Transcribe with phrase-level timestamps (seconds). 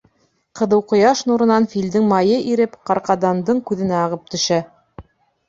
[0.59, 4.61] Ҡыҙыу ҡояш нурынан филдең майы иреп Ҡарҡаданндың күҙенә ағып төшә.